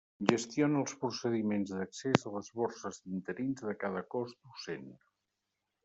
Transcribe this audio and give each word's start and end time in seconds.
Gestiona 0.29 0.79
els 0.83 0.95
procediments 1.03 1.75
d'accés 1.75 2.27
a 2.29 2.33
les 2.37 2.51
borses 2.63 2.99
d'interins 3.05 3.65
de 3.71 3.79
cada 3.87 4.05
cos 4.17 4.37
docent. 4.41 4.93